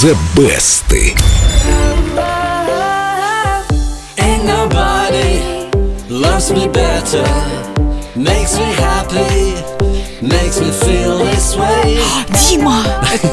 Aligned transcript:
The 0.00 0.14
Best. 0.34 0.92
Ain't 4.18 4.44
nobody 4.44 5.40
loves 6.08 6.50
me 6.52 6.66
better, 6.68 7.24
makes 8.14 8.56
me 8.58 8.72
happy, 8.74 9.54
makes 10.22 10.60
me 10.60 10.70
feel 10.70 11.18
this 11.18 11.56
way. 11.56 11.98
Дима! 12.32 12.84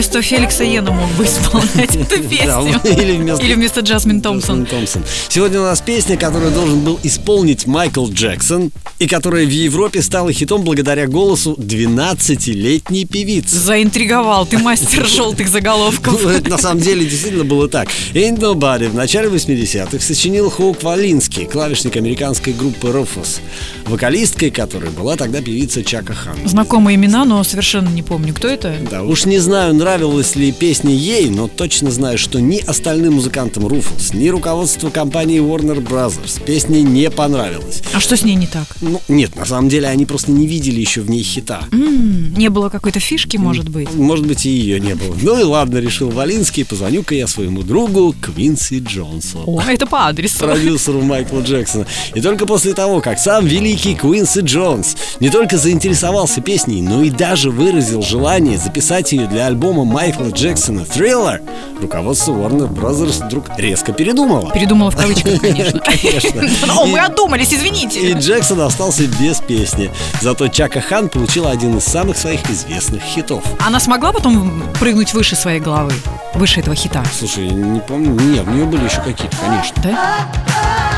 Вместо 0.00 0.22
Феликса 0.22 0.64
Йена 0.64 0.92
мог 0.92 1.10
бы 1.10 1.26
исполнять 1.26 1.94
эту 1.94 2.22
песню. 2.30 2.80
Или 2.84 3.18
вместо, 3.18 3.44
Или 3.44 3.52
вместо 3.52 3.80
Джасмин 3.80 4.22
Томпсон. 4.22 4.64
Томпсон. 4.64 5.02
Сегодня 5.28 5.60
у 5.60 5.64
нас 5.64 5.82
песня, 5.82 6.16
которую 6.16 6.52
должен 6.52 6.80
был 6.80 6.98
исполнить 7.02 7.66
Майкл 7.66 8.08
Джексон, 8.08 8.70
и 8.98 9.06
которая 9.06 9.44
в 9.44 9.50
Европе 9.50 10.00
стала 10.00 10.32
хитом 10.32 10.62
благодаря 10.62 11.06
голосу 11.06 11.54
12-летней 11.58 13.04
певицы. 13.04 13.56
Заинтриговал, 13.58 14.46
ты 14.46 14.56
мастер 14.56 15.06
желтых 15.06 15.48
заголовков. 15.48 16.18
Ну, 16.22 16.30
это 16.30 16.48
на 16.48 16.56
самом 16.56 16.80
деле 16.80 17.04
действительно 17.04 17.44
было 17.44 17.68
так. 17.68 17.88
Ain't 18.14 18.38
Nobody 18.38 18.88
в 18.88 18.94
начале 18.94 19.28
80-х 19.28 20.00
сочинил 20.00 20.48
Хоук 20.48 20.82
Валинский, 20.82 21.44
клавишник 21.44 21.96
американской 21.96 22.54
группы 22.54 22.88
Rufus, 22.88 23.40
вокалисткой 23.86 24.50
которой 24.50 24.88
была 24.88 25.16
тогда 25.16 25.42
певица 25.42 25.84
Чака 25.84 26.14
Хан. 26.14 26.36
Знакомые 26.46 26.96
имена, 26.96 27.26
но 27.26 27.44
совершенно 27.44 27.88
не 27.88 28.02
помню, 28.02 28.32
кто 28.32 28.48
это. 28.48 28.74
Да, 28.90 29.02
уж 29.02 29.26
не 29.26 29.38
знаю, 29.38 29.74
нравилась 29.90 30.36
ли 30.36 30.52
песня 30.52 30.94
ей, 30.94 31.30
но 31.30 31.48
точно 31.48 31.90
знаю, 31.90 32.16
что 32.16 32.40
ни 32.40 32.58
остальным 32.58 33.14
музыкантам 33.14 33.66
Rufus, 33.66 34.16
ни 34.16 34.28
руководству 34.28 34.88
компании 34.88 35.40
Warner 35.40 35.84
Brothers 35.84 36.40
песня 36.44 36.78
не 36.80 37.10
понравилась. 37.10 37.82
А 37.92 37.98
что 37.98 38.16
с 38.16 38.22
ней 38.22 38.36
не 38.36 38.46
так? 38.46 38.68
Ну, 38.80 39.02
нет, 39.08 39.34
на 39.34 39.44
самом 39.44 39.68
деле 39.68 39.88
они 39.88 40.06
просто 40.06 40.30
не 40.30 40.46
видели 40.46 40.78
еще 40.80 41.00
в 41.00 41.10
ней 41.10 41.24
хита. 41.24 41.64
М, 41.72 42.32
Не 42.34 42.50
было 42.50 42.68
какой-то 42.68 43.00
фишки, 43.00 43.36
может 43.36 43.68
быть? 43.68 43.92
Может 43.94 44.26
быть, 44.28 44.46
и 44.46 44.50
ее 44.50 44.78
не 44.78 44.94
было. 44.94 45.12
Ну 45.20 45.40
и 45.40 45.42
ладно, 45.42 45.78
решил 45.78 46.08
Валинский, 46.10 46.64
позвоню-ка 46.64 47.16
я 47.16 47.26
своему 47.26 47.62
другу 47.64 48.14
Квинси 48.20 48.78
Джонсу. 48.78 49.42
О, 49.44 49.60
это 49.60 49.86
по 49.88 50.06
адресу. 50.06 50.38
продюсеру 50.38 51.00
Майкла 51.00 51.40
Джексона. 51.40 51.86
И 52.14 52.20
только 52.20 52.46
после 52.46 52.74
того, 52.74 53.00
как 53.00 53.18
сам 53.18 53.44
великий 53.44 53.96
Квинси 53.96 54.38
Джонс 54.42 54.94
не 55.18 55.30
только 55.30 55.58
заинтересовался 55.58 56.40
песней, 56.40 56.80
но 56.80 57.02
и 57.02 57.10
даже 57.10 57.50
выразил 57.50 58.02
желание 58.02 58.56
записать 58.56 59.10
ее 59.10 59.26
для 59.26 59.46
альбома 59.48 59.69
Майкла 59.72 60.28
Джексона 60.30 60.80
«Thriller», 60.80 61.40
руководство 61.80 62.32
Warner 62.32 62.68
Brothers 62.68 63.24
вдруг 63.24 63.44
резко 63.56 63.92
передумало. 63.92 64.50
Передумала 64.52 64.90
в 64.90 64.96
кавычках, 64.96 65.40
конечно. 65.40 65.80
Конечно. 65.80 66.42
О, 66.76 66.86
мы 66.86 66.98
И- 66.98 67.00
одумались, 67.00 67.52
И 67.52 67.56
извините. 67.56 68.12
Джексон 68.12 68.60
остался 68.60 69.04
без 69.06 69.38
песни. 69.40 69.90
Зато 70.20 70.48
Чака 70.48 70.80
Хан 70.80 71.08
получила 71.08 71.50
один 71.50 71.76
из 71.78 71.84
самых 71.84 72.16
своих 72.18 72.48
известных 72.50 73.02
хитов. 73.02 73.42
Она 73.64 73.80
смогла 73.80 74.12
потом 74.12 74.62
прыгнуть 74.78 75.14
выше 75.14 75.36
своей 75.36 75.60
головы? 75.60 75.92
Выше 76.34 76.60
этого 76.60 76.74
хита? 76.76 77.02
Слушай, 77.18 77.48
не 77.50 77.80
помню. 77.80 78.10
Нет, 78.20 78.44
у 78.46 78.50
нее 78.50 78.64
были 78.64 78.84
еще 78.84 79.00
какие-то, 79.00 79.36
конечно. 79.36 79.82
Да? 79.82 80.89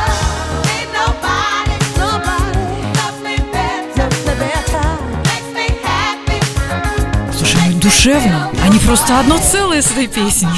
Душевно. 8.02 8.50
Они 8.64 8.78
просто 8.80 9.20
одно 9.20 9.38
целое 9.38 9.80
с 9.80 9.90
этой 9.92 10.08
песней. 10.08 10.48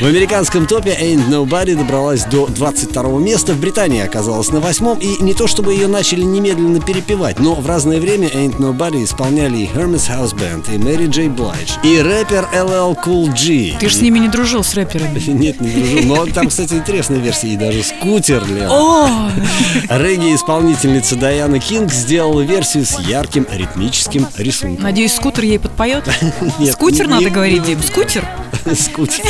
В 0.00 0.06
американском 0.06 0.66
топе 0.66 0.90
Ain't 0.90 1.28
Nobody 1.28 1.76
добралась 1.76 2.24
до 2.24 2.46
22 2.46 3.02
места, 3.20 3.52
в 3.52 3.60
Британии 3.60 4.00
оказалась 4.00 4.48
на 4.48 4.60
восьмом, 4.60 4.98
и 4.98 5.22
не 5.22 5.34
то 5.34 5.46
чтобы 5.46 5.74
ее 5.74 5.86
начали 5.86 6.22
немедленно 6.22 6.80
перепевать, 6.80 7.38
но 7.40 7.54
в 7.54 7.66
разное 7.66 8.00
время 8.00 8.28
Ain't 8.28 8.56
Nobody 8.58 9.04
исполняли 9.04 9.58
и 9.58 9.66
Hermes 9.66 10.08
House 10.08 10.34
Band, 10.34 10.74
и 10.74 10.78
Мэри 10.78 11.06
Джей 11.06 11.28
Блайдж, 11.28 11.72
и 11.82 12.00
рэпер 12.00 12.48
LL 12.54 12.96
Cool 13.04 13.26
G. 13.32 13.76
Ты 13.78 13.88
же 13.88 13.96
с 13.96 14.00
ними 14.00 14.18
не 14.18 14.28
дружил, 14.28 14.64
с 14.64 14.74
рэперами. 14.74 15.20
Нет, 15.26 15.60
не 15.60 15.70
дружу. 15.70 16.06
Но 16.06 16.26
там, 16.26 16.48
кстати, 16.48 16.74
интересная 16.74 17.18
версия. 17.18 17.48
И 17.48 17.56
даже 17.56 17.82
скутер, 17.82 18.42
Лен. 18.46 18.70
О, 18.70 19.30
Регги-исполнительница 19.90 21.16
Дайана 21.16 21.58
Кинг 21.58 21.92
сделала 21.92 22.40
версию 22.40 22.86
с 22.86 22.98
ярким 22.98 23.46
ритмическим 23.52 24.26
рисунком. 24.38 24.84
надеюсь, 24.84 25.14
скутер 25.14 25.44
ей 25.44 25.58
подпоет? 25.58 26.04
Нет, 26.58 26.72
Скутер 26.94 27.08
надо 27.08 27.28
говорить, 27.30 27.64
Дим. 27.64 27.82
Scooter? 27.82 28.24
Scooter. 28.72 29.24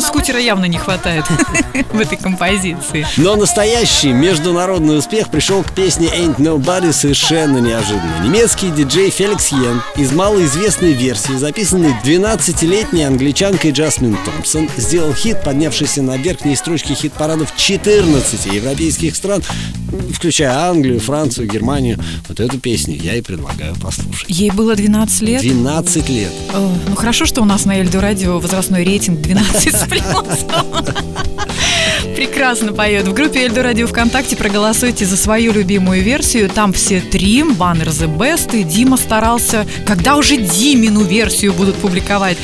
Scooter'а 0.00 0.38
явно 0.38 0.66
не 0.66 0.78
хватает 0.78 1.24
в 1.92 1.98
этой 1.98 2.16
композиции. 2.18 3.06
Но 3.16 3.36
настоящий 3.36 4.12
международный 4.12 4.98
успех 4.98 5.30
пришел 5.30 5.62
к 5.62 5.72
песне 5.72 6.08
Ain't 6.08 6.36
Nobody 6.38 6.92
совершенно 6.92 7.58
неожиданно. 7.58 8.22
Немецкий 8.24 8.70
диджей 8.70 9.10
Феликс 9.10 9.52
Ян 9.52 9.82
из 9.96 10.12
малоизвестной 10.12 10.92
версии, 10.92 11.32
записанной 11.32 11.94
12-летней 12.04 13.04
англичанкой 13.04 13.72
Джасмин 13.72 14.16
Томпсон, 14.24 14.68
сделал 14.76 15.12
хит, 15.14 15.42
поднявшийся 15.42 16.02
на 16.02 16.16
верхние 16.16 16.56
строчки 16.56 16.92
хит-парадов 16.92 17.52
14 17.56 18.46
европейских 18.46 19.16
стран, 19.16 19.42
включая 20.12 20.52
Англию, 20.68 21.00
Францию, 21.00 21.48
Германию. 21.48 21.98
Вот 22.28 22.40
эту 22.40 22.58
песню 22.58 22.96
я 22.96 23.14
и 23.14 23.20
предлагаю 23.20 23.74
послушать. 23.76 24.28
Ей 24.28 24.50
было 24.50 24.74
12 24.74 25.22
лет. 25.22 25.42
12 25.42 26.08
лет. 26.08 26.32
О, 26.54 26.72
ну 26.88 26.94
хорошо, 26.96 27.26
что 27.26 27.42
у 27.42 27.44
нас 27.44 27.64
на 27.64 27.80
Эльдо 27.80 28.00
Радио 28.00 28.38
возрастной 28.38 28.84
рейтинг 28.84 29.20
12 29.20 29.56
с 29.56 29.62
плюсом. 29.62 29.87
Прекрасно 32.16 32.72
поет. 32.72 33.06
В 33.06 33.14
группе 33.14 33.44
Эльдо 33.44 33.62
Радио 33.62 33.86
ВКонтакте 33.86 34.36
проголосуйте 34.36 35.04
за 35.04 35.16
свою 35.16 35.52
любимую 35.52 36.02
версию. 36.02 36.48
Там 36.48 36.72
все 36.72 37.00
три, 37.00 37.44
баннер 37.44 37.88
The 37.88 38.14
Best. 38.16 38.58
И 38.58 38.64
Дима 38.64 38.96
старался, 38.96 39.66
когда 39.86 40.16
уже 40.16 40.36
Димину 40.36 41.02
версию 41.02 41.54
будут 41.54 41.76
публиковать. 41.76 42.36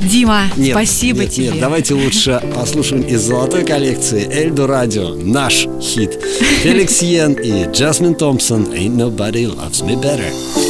Дима, 0.00 0.44
Нет, 0.56 0.72
спасибо 0.72 1.20
нет, 1.20 1.30
тебе. 1.30 1.46
Нет, 1.48 1.60
давайте 1.60 1.94
лучше 1.94 2.42
послушаем 2.54 3.02
из 3.02 3.20
золотой 3.20 3.64
коллекции 3.64 4.26
Эльдо 4.32 4.66
Радио 4.66 5.14
наш 5.14 5.66
хит. 5.80 6.18
Феликс 6.62 7.02
Йен 7.02 7.34
и 7.34 7.70
Джасмин 7.70 8.14
Томпсон 8.14 8.64
Ain't 8.72 8.96
Nobody 8.96 9.46
Loves 9.46 9.84
Me 9.84 10.00
Better. 10.00 10.69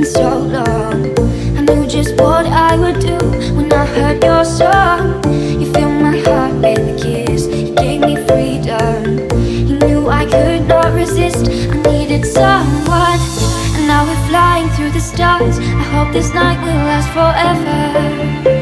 been 0.00 0.12
so 0.12 0.38
long. 0.38 1.18
I 1.58 1.60
knew 1.60 1.86
just 1.86 2.14
what 2.16 2.46
I 2.46 2.76
would 2.76 3.00
do 3.00 3.18
when 3.54 3.70
I 3.72 3.84
heard 3.84 4.22
your 4.24 4.44
song. 4.44 5.22
You 5.60 5.70
filled 5.72 6.00
my 6.00 6.16
heart 6.18 6.54
with 6.54 6.92
a 6.92 6.96
kiss. 7.02 7.46
You 7.46 7.74
gave 7.74 8.00
me 8.00 8.16
freedom. 8.28 9.28
You 9.68 9.78
knew 9.78 10.08
I 10.08 10.24
could 10.24 10.66
not 10.66 10.94
resist. 10.94 11.48
I 11.48 11.76
needed 11.90 12.24
someone. 12.24 13.20
And 13.76 13.86
now 13.86 14.06
we're 14.06 14.28
flying 14.28 14.68
through 14.70 14.92
the 14.92 15.00
stars. 15.00 15.58
I 15.58 15.84
hope 15.94 16.12
this 16.12 16.32
night 16.32 16.58
will 16.64 16.82
last 16.90 17.08
forever. 17.16 18.59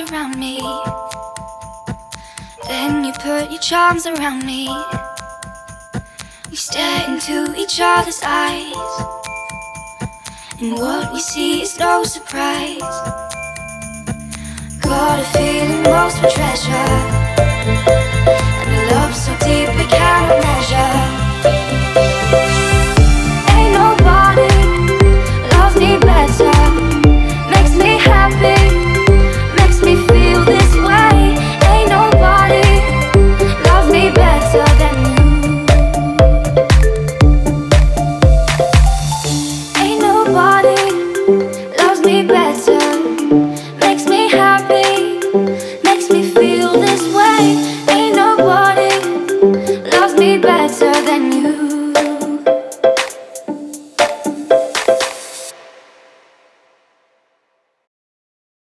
Around 0.00 0.38
me. 0.38 0.58
Then, 2.66 3.04
you 3.04 3.12
put 3.12 3.50
your 3.50 3.60
charms 3.60 4.06
around 4.06 4.44
me. 4.44 4.68
We 6.50 6.56
stare 6.56 7.08
into 7.08 7.54
each 7.56 7.80
other's 7.80 8.20
eyes. 8.22 8.74
And 10.60 10.72
what 10.74 11.12
we 11.12 11.20
see 11.20 11.62
is 11.62 11.78
no 11.78 12.04
surprise. 12.04 12.78
Got 14.80 15.20
a 15.20 15.24
feeling 15.36 15.82
most 15.82 16.18
for 16.18 16.28
treasure. 16.28 16.90
And 18.64 18.74
a 18.74 18.94
love 18.94 19.14
so 19.14 19.32
deep 19.38 19.87